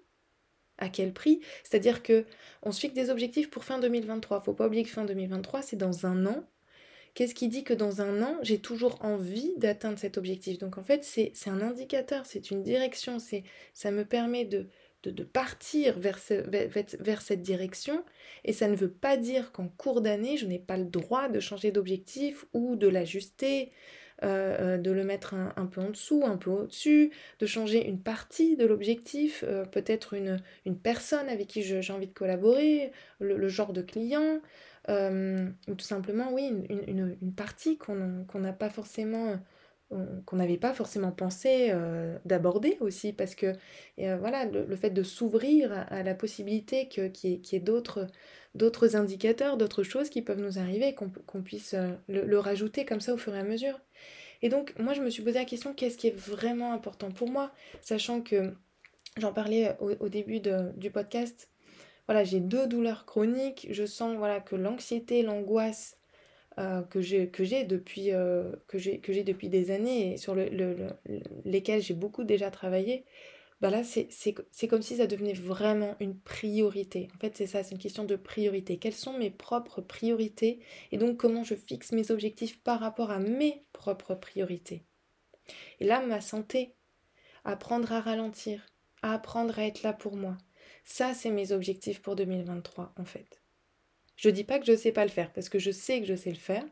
À 0.77 0.89
quel 0.89 1.13
prix? 1.13 1.41
C'est-à-dire 1.65 2.03
que 2.03 2.27
on 2.63 2.73
se 2.73 2.81
fixe 2.81 2.95
des 2.95 3.11
objectifs 3.11 3.49
pour 3.49 3.65
fin 3.65 3.79
2023. 3.79 4.43
Faut 4.43 4.53
pas 4.53 4.67
oublier 4.67 4.83
que 4.83 4.91
fin 4.91 5.05
2023, 5.05 5.63
c'est 5.63 5.77
dans 5.77 6.05
un 6.05 6.27
an 6.27 6.45
Qu'est-ce 7.19 7.35
qui 7.35 7.49
dit 7.49 7.65
que 7.65 7.75
dans 7.75 8.01
un 8.01 8.23
an, 8.23 8.37
j'ai 8.43 8.61
toujours 8.61 9.05
envie 9.05 9.53
d'atteindre 9.57 9.99
cet 9.99 10.19
objectif? 10.19 10.59
Donc 10.59 10.79
en 10.79 10.85
fait, 10.85 11.03
c'est 11.03 11.33
un 11.47 11.61
indicateur, 11.61 12.27
c'est 12.27 12.53
une 12.53 12.63
direction, 12.63 13.19
ça 13.75 13.91
me 13.91 14.05
permet 14.05 14.45
de, 14.45 14.69
de, 15.05 15.23
partir 15.23 15.99
vers, 15.99 16.19
vers, 16.49 17.23
cette 17.23 17.43
direction. 17.43 18.05
Et 18.45 18.53
ça 18.53 18.69
ne 18.69 18.77
veut 18.77 18.91
pas 18.91 19.17
dire 19.17 19.53
qu'en 19.53 19.69
cours 19.69 20.01
d'année, 20.01 20.37
je 20.37 20.47
n'ai 20.47 20.59
pas 20.59 20.77
le 20.77 20.85
droit 20.85 21.29
de 21.29 21.41
changer 21.41 21.71
d'objectif 21.71 22.45
ou 22.53 22.77
de 22.77 22.89
l'ajuster, 22.89 23.71
euh, 24.25 24.75
euh, 24.75 24.79
de 24.79 24.91
le 24.91 25.05
mettre 25.05 25.35
un, 25.35 25.67
peu 25.67 25.81
en 25.81 25.91
dessous, 25.91 26.25
un 26.27 26.37
peu 26.37 26.51
au-dessus, 26.51 27.13
de 27.39 27.47
changer 27.47 27.87
une 27.87 28.01
partie 28.01 28.57
de 28.57 28.67
l'objectif, 28.67 29.45
euh, 29.47 29.65
peut-être 29.65 30.15
une, 30.15 30.43
une, 30.67 30.77
personne 30.77 31.29
avec 31.29 31.47
qui 31.47 31.63
j'ai 31.63 31.93
envie 31.93 32.09
de 32.09 32.13
collaborer, 32.13 32.91
le, 33.21 33.49
genre 33.49 33.73
de 33.73 33.83
client, 33.83 34.41
ou 34.89 35.75
tout 35.75 35.85
simplement, 35.85 36.33
oui, 36.33 36.51
une, 36.69 37.17
une 37.23 37.35
partie 37.35 37.79
qu'on 37.79 38.41
n'a 38.41 38.53
pas 38.53 38.71
forcément 38.71 39.39
qu'on 40.27 40.37
n'avait 40.37 40.59
pas 40.59 40.75
forcément 40.75 41.13
pensé 41.13 41.69
euh, 41.71 42.19
d'aborder 42.27 42.77
aussi, 42.81 43.13
parce 43.13 43.35
que 43.35 43.55
voilà, 43.97 44.45
le, 44.45 44.77
fait 44.77 44.91
de 44.91 45.03
s'ouvrir 45.03 45.73
à, 45.89 46.03
la 46.03 46.15
possibilité 46.15 46.89
qu'il 46.89 47.11
y 47.25 47.57
ait, 47.57 47.61
d'autres 47.61 48.97
indicateurs, 48.97 49.57
d'autres 49.57 49.83
choses 49.83 50.11
qui 50.11 50.21
peuvent 50.21 50.41
nous 50.41 50.59
arriver, 50.59 50.95
qu'on 50.95 51.43
puisse 51.43 51.75
euh, 51.75 51.93
le, 52.09 52.39
rajouter 52.39 52.85
comme 52.85 53.01
ça 53.01 53.15
au 53.15 53.17
fur 53.17 53.35
et 53.35 53.39
à 53.39 53.45
mesure. 53.45 53.81
Et 54.43 54.51
donc, 54.51 54.75
moi, 54.79 54.93
je 54.93 55.01
me 55.01 55.11
suis 55.11 55.23
posé 55.23 55.39
la 55.39 55.45
question, 55.45 55.73
qu'est-ce 55.73 55.97
qui 55.97 56.09
est 56.09 56.17
vraiment 56.17 56.73
important 56.73 57.11
pour 57.11 57.31
moi, 57.31 57.51
sachant 57.81 58.21
que 58.21 58.55
j'en 59.17 59.33
parlais 59.33 59.77
au, 59.81 60.09
début 60.09 60.41
du 60.77 60.91
podcast, 60.91 61.49
voilà, 62.07 62.25
j'ai 62.25 62.41
deux 62.41 62.67
douleurs 62.67 63.05
chroniques, 63.05 63.67
je 63.71 63.85
sens 63.85 64.17
voilà, 64.17 64.41
que 64.41 64.55
l'anxiété, 64.55 65.23
l'angoisse, 65.23 65.98
euh, 66.59 66.83
que 66.83 67.01
j'ai 67.01 67.65
depuis, 67.65 68.13
euh, 68.13 68.53
depuis 68.73 69.49
des 69.49 69.71
années 69.71 70.15
et 70.15 70.17
sur 70.17 70.35
le, 70.35 70.49
lesquelles 71.45 71.81
j'ai 71.83 71.95
beaucoup 71.95 72.25
déjà 72.25 72.51
travaillé, 72.51 73.05
bah 73.61 73.71
là 73.71 73.83
c'est 73.85 74.69
comme 74.69 74.83
si 74.83 74.97
ça 74.97 75.07
devenait 75.07 75.35
vraiment 75.35 75.95
une 76.01 76.19
priorité. 76.19 77.09
En 77.15 77.19
fait 77.21 77.37
c'est 77.37 77.47
ça, 77.47 77.63
c'est 77.63 77.73
une 77.73 77.81
question 77.81 78.05
de 78.05 78.17
priorité. 78.17 78.79
Quelles 78.79 78.95
sont 78.95 79.17
mes 79.17 79.31
propres 79.31 79.81
priorités 79.81 80.61
et 80.91 80.99
donc 80.99 81.17
comment 81.17 81.45
je 81.45 81.55
fixe 81.55 81.93
mes 81.93 82.11
objectifs 82.11 82.61
par 82.63 82.81
rapport 82.81 83.11
à 83.13 83.21
mes 83.21 83.65
propres 83.73 84.15
priorités? 84.17 84.85
Et 85.81 85.87
là 85.87 86.05
ma 86.05 86.21
santé, 86.21 86.75
apprendre 87.45 87.93
à 87.93 88.01
ralentir, 88.01 88.67
apprendre 89.03 89.59
à 89.59 89.65
être 89.65 89.83
là 89.85 89.93
pour 89.93 90.17
moi. 90.17 90.37
Ça 90.85 91.15
c'est 91.15 91.31
mes 91.31 91.53
objectifs 91.53 92.03
pour 92.03 92.17
2023 92.17 92.95
en 92.97 93.05
fait. 93.05 93.38
Je 94.19 94.31
dis 94.31 94.45
pas 94.45 94.59
que 94.59 94.67
je 94.67 94.73
ne 94.73 94.77
sais 94.77 94.91
pas 94.91 95.05
le 95.05 95.11
faire, 95.11 95.33
parce 95.33 95.49
que 95.49 95.61
je 95.61 95.71
sais 95.71 96.01
que 96.01 96.07
je 96.07 96.17
sais 96.17 96.31
le 96.31 96.37
faire. 96.37 96.65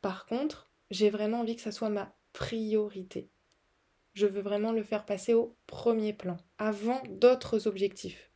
Par 0.00 0.26
contre, 0.26 0.70
j'ai 0.92 1.10
vraiment 1.10 1.40
envie 1.40 1.56
que 1.56 1.60
ça 1.60 1.72
soit 1.72 1.90
ma 1.90 2.14
priorité. 2.32 3.28
Je 4.14 4.26
veux 4.26 4.40
vraiment 4.40 4.70
le 4.70 4.84
faire 4.84 5.04
passer 5.04 5.34
au 5.34 5.56
premier 5.66 6.12
plan, 6.12 6.36
avant 6.58 7.02
d'autres 7.08 7.66
objectifs. 7.66 8.30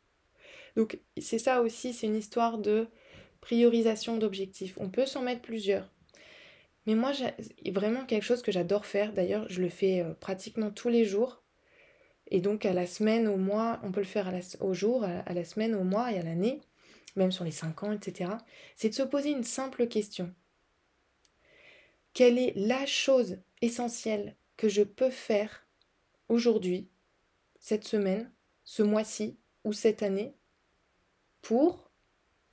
Donc 0.75 0.99
c'est 1.21 1.39
ça 1.39 1.63
aussi, 1.63 1.93
c'est 1.93 2.09
une 2.09 2.17
histoire 2.17 2.59
de 2.59 2.89
priorisation 3.41 4.17
d'objectifs. 4.17 4.77
On 4.81 4.91
peut 4.91 5.07
s'en 5.07 5.23
mettre 5.23 5.43
plusieurs. 5.43 5.89
Mais 6.87 6.97
moi, 6.97 7.13
vraiment 7.71 8.05
quelque 8.07 8.25
chose 8.25 8.43
que 8.43 8.51
j'adore 8.51 8.87
faire. 8.87 9.13
D'ailleurs, 9.13 9.47
je 9.49 9.63
le 9.63 9.69
fais 9.69 10.01
euh, 10.01 10.15
pratiquement 10.15 10.71
tous 10.71 10.89
les 10.89 11.05
jours. 11.05 11.45
Et 12.27 12.41
donc 12.41 12.67
à 12.67 12.73
la 12.73 12.87
semaine, 12.87 13.29
au 13.29 13.37
mois, 13.37 13.79
on 13.85 13.93
peut 13.93 14.01
le 14.01 14.07
faire 14.07 14.33
au 14.61 14.75
jour, 14.75 15.05
à 15.05 15.33
la 15.33 15.45
semaine, 15.45 15.75
au 15.75 15.85
mois 15.85 16.13
et 16.13 16.19
à 16.19 16.23
l'année 16.23 16.61
même 17.17 17.33
sur 17.33 17.45
les 17.45 17.51
5 17.51 17.83
ans, 17.83 17.93
etc., 17.93 18.33
c'est 18.77 18.91
de 18.91 18.95
se 18.95 19.03
poser 19.03 19.31
une 19.31 19.45
simple 19.45 19.87
question. 19.87 20.35
Quelle 22.13 22.39
est 22.39 22.53
la 22.57 22.87
chose 22.87 23.39
essentielle 23.63 24.37
que 24.57 24.69
je 24.69 24.83
peux 24.83 25.11
faire 25.11 25.67
aujourd'hui, 26.29 26.89
cette 27.59 27.87
semaine, 27.87 28.31
ce 28.65 28.83
mois-ci 28.83 29.39
ou 29.65 29.73
cette 29.73 30.03
année 30.03 30.35
pour, 31.43 31.91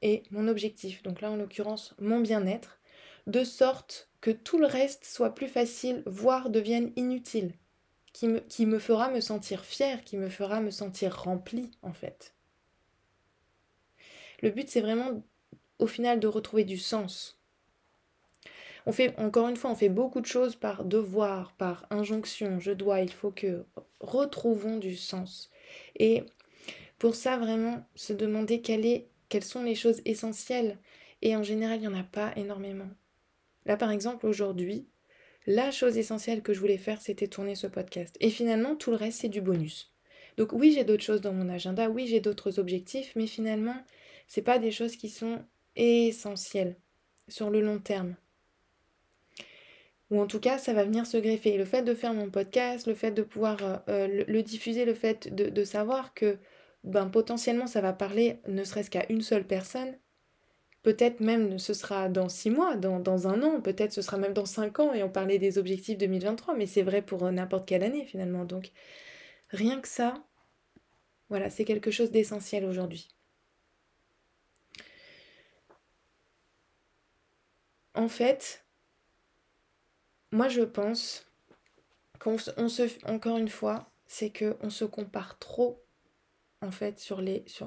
et 0.02 0.24
mon 0.32 0.48
objectif, 0.48 1.04
donc 1.04 1.22
là 1.22 1.32
en 1.32 1.36
l'occurrence 1.36 1.96
mon 2.00 2.20
bien-être, 2.20 2.80
de 3.26 3.44
sorte 3.44 4.10
que 4.22 4.32
tout 4.32 4.58
le 4.58 4.68
reste 4.68 5.06
soit 5.06 5.36
plus 5.36 5.48
facile, 5.50 6.02
voire 6.06 6.50
devienne 6.50 6.94
inutile, 6.96 7.54
qui 8.14 8.28
me, 8.28 8.40
qui 8.40 8.66
me 8.66 8.80
fera 8.80 9.12
me 9.12 9.22
sentir 9.22 9.66
fier, 9.66 10.04
qui 10.04 10.18
me 10.18 10.30
fera 10.30 10.62
me 10.62 10.72
sentir 10.72 11.24
rempli 11.24 11.72
en 11.82 11.94
fait. 11.94 12.37
Le 14.42 14.50
but, 14.52 14.70
c'est 14.70 14.82
vraiment, 14.82 15.24
au 15.80 15.88
final, 15.88 16.20
de 16.20 16.28
retrouver 16.28 16.64
du 16.64 16.78
sens. 16.78 17.40
On 18.86 18.92
fait, 18.92 19.18
encore 19.20 19.50
une 19.50 19.58
fois, 19.58 19.72
on 19.72 19.76
fait 19.76 19.90
beaucoup 19.90 20.22
de 20.22 20.26
choses 20.26 20.56
par 20.56 20.86
devoir, 20.86 21.52
par 21.54 21.86
injonction, 21.90 22.60
je 22.60 22.72
dois, 22.72 23.02
il 23.02 23.12
faut 23.12 23.32
que 23.32 23.66
retrouvons 24.00 24.78
du 24.78 24.96
sens. 24.96 25.50
Et 25.98 26.24
pour 26.98 27.16
ça, 27.16 27.38
vraiment, 27.38 27.86
se 27.96 28.14
demander 28.14 28.62
quelles 28.62 29.44
sont 29.44 29.64
les 29.64 29.76
choses 29.76 30.02
essentielles. 30.06 30.78
Et 31.22 31.36
en 31.36 31.44
général, 31.44 31.78
il 31.78 31.82
n'y 31.82 31.88
en 31.88 32.00
a 32.00 32.04
pas 32.04 32.32
énormément. 32.38 32.90
Là, 33.66 33.76
par 33.76 33.92
exemple, 33.92 34.26
aujourd'hui, 34.26 34.88
la 35.48 35.72
chose 35.72 35.98
essentielle 35.98 36.42
que 36.42 36.54
je 36.54 36.60
voulais 36.60 36.78
faire, 36.78 37.02
c'était 37.02 37.28
tourner 37.28 37.56
ce 37.56 37.68
podcast. 37.68 38.16
Et 38.22 38.30
finalement, 38.30 38.76
tout 38.76 38.92
le 38.92 38.98
reste, 38.98 39.22
c'est 39.22 39.30
du 39.30 39.42
bonus. 39.42 39.94
Donc 40.38 40.54
oui, 40.54 40.72
j'ai 40.72 40.84
d'autres 40.84 41.04
choses 41.04 41.22
dans 41.22 41.34
mon 41.34 41.50
agenda, 41.50 41.90
oui, 41.90 42.08
j'ai 42.08 42.20
d'autres 42.20 42.60
objectifs, 42.60 43.14
mais 43.16 43.28
finalement, 43.28 43.76
c'est 44.28 44.42
pas 44.42 44.60
des 44.60 44.72
choses 44.72 44.96
qui 44.96 45.10
sont 45.10 45.44
essentielles 45.76 46.76
sur 47.28 47.50
le 47.50 47.62
long 47.62 47.80
terme. 47.80 48.16
Ou 50.10 50.22
en 50.22 50.28
tout 50.28 50.40
cas, 50.40 50.58
ça 50.58 50.74
va 50.74 50.86
venir 50.86 51.06
se 51.06 51.18
greffer. 51.18 51.58
Le 51.58 51.66
fait 51.66 51.82
de 51.82 51.94
faire 51.94 52.14
mon 52.14 52.30
podcast, 52.30 52.88
le 52.88 52.96
fait 52.96 53.12
de 53.12 53.24
pouvoir 53.24 53.58
euh, 53.62 53.78
euh, 53.90 54.24
le, 54.28 54.44
diffuser, 54.44 54.86
le 54.86 54.94
fait 54.94 55.34
de, 55.34 55.64
savoir 55.66 56.14
que 56.14 56.38
ben, 56.84 57.08
potentiellement 57.08 57.68
ça 57.68 57.82
va 57.82 57.92
parler 57.92 58.40
ne 58.48 58.64
serait-ce 58.64 58.90
qu'à 58.90 59.06
une 59.10 59.22
seule 59.22 59.46
personne, 59.46 59.98
peut-être 60.84 61.20
même 61.20 61.60
ce 61.60 61.74
sera 61.74 62.08
dans 62.08 62.30
six 62.30 62.50
mois, 62.50 62.78
dans, 62.78 63.00
dans 63.02 63.28
un 63.28 63.44
an, 63.44 63.60
peut-être 63.60 63.92
ce 63.92 64.02
sera 64.02 64.18
même 64.18 64.34
dans 64.34 64.46
cinq 64.46 64.80
ans 64.80 64.94
et 64.94 65.04
on 65.04 65.10
parlait 65.10 65.40
des 65.40 65.58
objectifs 65.58 65.98
2023, 65.98 66.56
mais 66.56 66.68
c'est 66.68 66.84
vrai 66.84 67.02
pour 67.02 67.30
n'importe 67.30 67.68
quelle 67.68 67.84
année 67.84 68.06
finalement. 68.06 68.46
Donc 68.46 68.72
rien 69.50 69.82
que 69.82 69.90
ça, 69.90 70.24
voilà, 71.30 71.50
c'est 71.50 71.66
quelque 71.66 71.92
chose 71.92 72.12
d'essentiel 72.12 72.64
aujourd'hui. 72.64 73.10
En 77.98 78.10
fait, 78.10 78.64
moi 80.32 80.50
je 80.50 80.62
pense 80.62 81.26
qu'on 82.20 82.38
se, 82.38 83.10
encore 83.10 83.38
une 83.38 83.50
fois, 83.50 83.90
c'est 84.06 84.32
qu'on 84.32 84.70
se 84.70 84.86
compare 84.86 85.40
trop 85.40 85.84
en 86.62 86.70
fait 86.70 87.04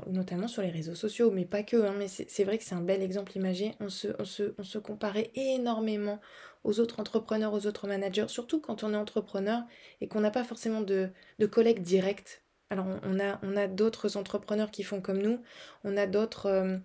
notamment 0.07 0.47
sur 0.47 0.63
les 0.63 0.71
réseaux 0.71 0.95
sociaux 0.95 1.31
mais 1.33 1.45
pas 1.45 1.63
que 1.65 1.77
hein, 1.77 1.95
mais 1.99 2.07
c'est 2.09 2.45
vrai 2.45 2.59
que 2.59 2.65
c'est 2.65 2.77
un 2.77 2.81
bel 2.81 3.03
exemple 3.03 3.37
imagé. 3.37 3.75
On 3.81 3.89
se 3.89 4.79
comparait 4.79 5.33
énormément 5.35 6.21
aux 6.63 6.79
autres 6.79 7.01
entrepreneurs 7.01 7.53
aux 7.53 7.67
autres 7.67 7.89
managers 7.89 8.29
surtout 8.29 8.61
quand 8.61 8.85
on 8.85 8.95
est 8.95 8.97
entrepreneur 8.97 9.65
et 10.01 10.07
qu'on 10.07 10.21
n'a 10.21 10.31
pas 10.31 10.45
forcément 10.45 10.81
de, 10.81 11.11
de 11.41 11.47
collègues 11.47 11.83
directs 11.83 12.45
alors 12.71 12.87
on 13.03 13.57
a, 13.57 13.67
d'autres 13.67 14.17
entrepreneurs 14.17 14.71
qui 14.71 14.85
font 14.85 15.01
comme 15.01 15.21
nous, 15.21 15.41
on 15.83 15.97
a 15.97 16.07
d'autres, 16.07 16.47
euh, 16.47 16.77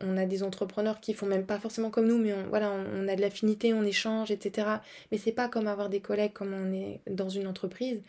on, 0.00 0.16
a 0.16 0.24
des 0.24 0.42
entrepreneurs 0.42 1.00
qui 1.00 1.12
font 1.12 1.26
même 1.26 1.44
pas 1.44 1.58
forcément 1.58 1.90
comme 1.90 2.06
nous, 2.06 2.16
mais 2.16 2.32
on, 2.32 2.48
voilà, 2.48 2.72
on, 2.72 3.06
a 3.08 3.14
de 3.14 3.20
l'affinité, 3.20 3.74
on 3.74 3.84
échange, 3.84 4.30
etc. 4.30 4.68
Mais 5.12 5.18
c'est 5.18 5.32
pas 5.32 5.48
comme 5.48 5.66
avoir 5.68 5.90
des 5.90 6.00
collègues 6.00 6.32
comme 6.32 6.54
on 6.54 6.72
est 6.72 7.02
dans 7.10 7.28
une 7.28 7.46
entreprise. 7.46 8.02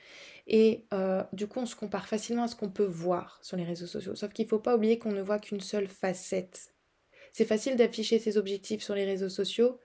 Et 0.48 0.86
euh, 0.94 1.22
du 1.34 1.48
coup, 1.48 1.60
on 1.60 1.66
se 1.66 1.76
compare 1.76 2.08
facilement 2.08 2.44
à 2.44 2.48
ce 2.48 2.56
qu'on 2.56 2.70
peut 2.70 2.86
voir 2.86 3.40
sur 3.44 3.58
les 3.58 3.66
réseaux 3.66 3.86
sociaux. 3.86 4.16
Sauf 4.16 4.32
qu'il 4.32 4.46
ne 4.46 4.50
faut 4.50 4.60
pas 4.60 4.76
oublier 4.76 4.98
qu'on 4.98 5.12
ne 5.12 5.22
voit 5.22 5.40
qu'une 5.40 5.62
seule 5.62 5.88
facette. 5.88 6.74
C'est 7.34 7.46
facile 7.46 7.76
d'afficher 7.76 8.18
ses 8.18 8.38
objectifs 8.38 8.82
sur 8.82 8.96
les 8.96 9.06
réseaux 9.06 9.30
sociaux, 9.30 9.78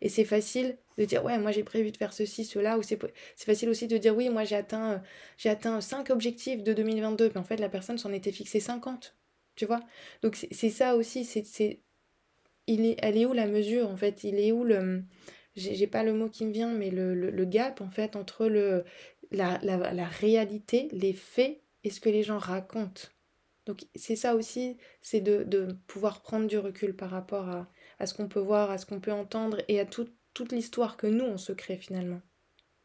et 0.00 0.08
c'est 0.08 0.24
facile 0.24 0.78
de 0.98 1.04
dire, 1.04 1.24
ouais, 1.24 1.38
moi 1.38 1.50
j'ai 1.52 1.64
prévu 1.64 1.92
de 1.92 1.96
faire 1.96 2.12
ceci, 2.12 2.44
cela, 2.44 2.78
ou 2.78 2.82
c'est 2.82 2.98
facile 3.36 3.68
aussi 3.68 3.86
de 3.86 3.98
dire, 3.98 4.16
oui, 4.16 4.28
moi 4.28 4.44
j'ai 4.44 4.56
atteint, 4.56 5.02
atteint 5.44 5.80
5 5.80 6.10
objectifs 6.10 6.62
de 6.62 6.72
2022, 6.72 7.30
mais 7.34 7.40
en 7.40 7.44
fait 7.44 7.56
la 7.56 7.68
personne 7.68 7.98
s'en 7.98 8.12
était 8.12 8.32
fixé 8.32 8.60
50, 8.60 9.16
tu 9.56 9.66
vois. 9.66 9.80
Donc 10.22 10.36
c'est 10.50 10.70
ça 10.70 10.96
aussi, 10.96 11.24
c'est, 11.24 11.80
il 12.66 12.86
est, 12.86 12.96
elle 13.02 13.16
est 13.16 13.26
où 13.26 13.32
la 13.32 13.46
mesure 13.46 13.88
en 13.88 13.96
fait? 13.96 14.24
Il 14.24 14.38
est 14.38 14.52
où 14.52 14.64
le, 14.64 15.02
j'ai 15.56 15.86
pas 15.86 16.02
le 16.02 16.12
mot 16.14 16.28
qui 16.28 16.46
me 16.46 16.52
vient, 16.52 16.72
mais 16.72 16.90
le, 16.90 17.14
le, 17.14 17.44
gap 17.44 17.80
en 17.80 17.90
fait 17.90 18.16
entre 18.16 18.46
le, 18.46 18.84
la, 19.30 19.58
la, 19.62 19.92
la 19.92 20.06
réalité, 20.06 20.88
les 20.92 21.12
faits 21.12 21.60
et 21.84 21.90
ce 21.90 22.00
que 22.00 22.08
les 22.08 22.22
gens 22.22 22.38
racontent. 22.38 23.08
Donc 23.66 23.86
c'est 23.94 24.16
ça 24.16 24.34
aussi, 24.34 24.78
c'est 25.02 25.20
de, 25.20 25.44
de, 25.44 25.76
pouvoir 25.86 26.22
prendre 26.22 26.46
du 26.46 26.58
recul 26.58 26.96
par 26.96 27.10
rapport 27.10 27.48
à, 27.48 27.70
à 28.00 28.06
ce 28.06 28.14
qu'on 28.14 28.28
peut 28.28 28.40
voir, 28.40 28.70
à 28.70 28.78
ce 28.78 28.86
qu'on 28.86 28.98
peut 28.98 29.12
entendre 29.12 29.58
et 29.68 29.78
à 29.78 29.84
toute 29.84 30.52
l'histoire 30.52 30.96
que 30.96 31.06
nous, 31.06 31.24
on 31.24 31.38
se 31.38 31.52
crée 31.52 31.76
finalement. 31.76 32.20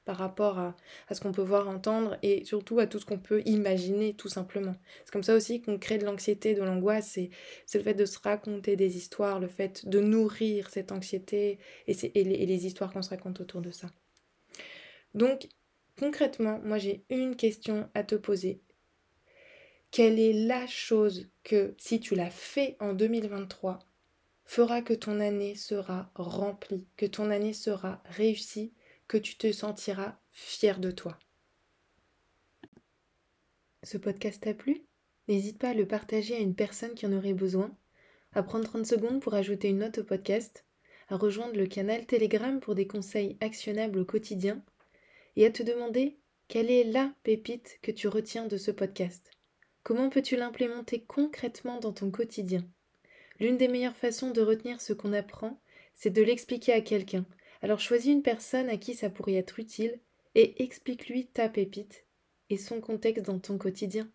par 0.03 0.17
rapport 0.17 0.60
à, 0.60 0.75
ce 1.12 1.19
qu'on 1.19 1.31
peut 1.31 1.41
voir, 1.41 1.67
entendre 1.67 2.15
et 2.22 2.45
surtout 2.45 2.77
à 2.77 2.86
tout 2.86 3.00
ce 3.00 3.07
qu'on 3.07 3.17
peut 3.17 3.41
imaginer 3.48 4.13
tout 4.13 4.29
simplement. 4.29 4.75
C'est 5.03 5.12
comme 5.12 5.24
ça 5.24 5.34
aussi 5.34 5.63
qu'on 5.63 5.79
crée 5.79 5.98
de 5.98 6.05
l'anxiété, 6.05 6.53
de 6.53 6.62
l'angoisse, 6.62 7.10
c'est, 7.15 7.31
le 7.74 7.84
fait 7.84 7.95
de 7.95 8.05
se 8.05 8.19
raconter 8.19 8.75
des 8.75 8.98
histoires, 8.98 9.39
le 9.39 9.48
fait 9.48 9.88
de 9.88 10.00
nourrir 10.00 10.69
cette 10.69 10.91
anxiété 10.91 11.57
et, 11.88 11.95
et 12.13 12.45
les 12.45 12.65
histoires 12.67 12.93
qu'on 12.93 13.01
se 13.01 13.10
raconte 13.10 13.41
autour 13.41 13.62
de 13.62 13.72
ça. 13.72 13.89
Donc 15.15 15.48
concrètement, 15.98 16.60
moi 16.63 16.77
j'ai 16.77 17.03
une 17.10 17.36
question 17.36 17.89
à 17.95 18.03
te 18.03 18.13
poser. 18.13 18.62
Quelle 19.89 20.19
est 20.19 20.34
la 20.34 20.67
chose 20.67 21.29
que, 21.43 21.74
si 21.79 22.00
tu 22.00 22.13
l'as 22.13 22.29
fait 22.29 22.75
en 22.79 22.93
2023, 22.93 23.79
fera 24.45 24.81
que 24.81 24.93
ton 24.93 25.19
année 25.19 25.55
sera 25.55 26.11
remplie, 26.15 26.87
que 26.97 27.05
ton 27.05 27.29
année 27.29 27.53
sera 27.53 28.01
réussie, 28.05 28.73
que 29.07 29.17
tu 29.17 29.37
te 29.37 29.51
sentiras 29.51 30.17
fier 30.31 30.79
de 30.79 30.91
toi. 30.91 31.17
Ce 33.83 33.97
podcast 33.97 34.41
t'a 34.41 34.53
plu? 34.53 34.83
N'hésite 35.27 35.57
pas 35.57 35.69
à 35.69 35.73
le 35.73 35.87
partager 35.87 36.35
à 36.35 36.39
une 36.39 36.55
personne 36.55 36.93
qui 36.93 37.05
en 37.05 37.13
aurait 37.13 37.33
besoin, 37.33 37.75
à 38.33 38.43
prendre 38.43 38.65
30 38.65 38.85
secondes 38.85 39.21
pour 39.21 39.33
ajouter 39.33 39.69
une 39.69 39.79
note 39.79 39.99
au 39.99 40.03
podcast, 40.03 40.65
à 41.09 41.17
rejoindre 41.17 41.57
le 41.57 41.67
canal 41.67 42.05
Telegram 42.05 42.59
pour 42.59 42.75
des 42.75 42.87
conseils 42.87 43.37
actionnables 43.41 43.99
au 43.99 44.05
quotidien, 44.05 44.63
et 45.35 45.45
à 45.45 45.51
te 45.51 45.63
demander 45.63 46.17
quelle 46.47 46.69
est 46.69 46.83
la 46.83 47.13
pépite 47.23 47.79
que 47.81 47.91
tu 47.91 48.07
retiens 48.07 48.45
de 48.45 48.57
ce 48.57 48.71
podcast. 48.71 49.31
Comment 49.83 50.09
peux-tu 50.09 50.35
l'implémenter 50.35 51.03
concrètement 51.03 51.79
dans 51.79 51.93
ton 51.93 52.11
quotidien? 52.11 52.67
L'une 53.39 53.57
des 53.57 53.67
meilleures 53.67 53.95
façons 53.95 54.31
de 54.31 54.41
retenir 54.41 54.81
ce 54.81 54.93
qu'on 54.93 55.13
apprend, 55.13 55.59
c'est 55.93 56.09
de 56.09 56.21
l'expliquer 56.21 56.73
à 56.73 56.81
quelqu'un. 56.81 57.25
Alors 57.61 57.79
choisis 57.79 58.11
une 58.11 58.21
personne 58.21 58.69
à 58.69 58.77
qui 58.77 58.93
ça 58.93 59.09
pourrait 59.09 59.33
être 59.33 59.59
utile 59.59 59.99
et 60.35 60.63
explique-lui 60.63 61.27
ta 61.27 61.49
pépite 61.49 62.05
et 62.49 62.57
son 62.57 62.79
contexte 62.81 63.25
dans 63.25 63.39
ton 63.39 63.57
quotidien. 63.57 64.09